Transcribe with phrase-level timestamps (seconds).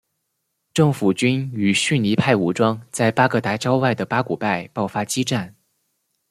[0.73, 5.55] 政府军与逊尼派武装在巴格达郊外的巴古拜爆发激战。